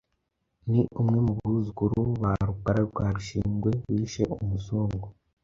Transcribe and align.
ni 0.71 0.81
umwe 1.01 1.19
mu 1.25 1.33
buzukuru 1.39 1.97
ba 2.21 2.33
Rukara 2.47 2.81
rwa 2.89 3.05
Bishingwe 3.15 3.71
wishe 3.89 4.23
umuzungu 4.43 5.05